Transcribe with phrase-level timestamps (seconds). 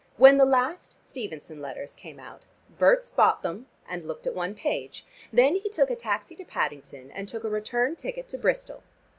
[0.17, 2.47] "When the last Stevenson letters came out,
[2.79, 5.05] Berts bought them and looked at one page.
[5.31, 8.81] Then he took a taxi to Paddington and took a return ticket to Bristol."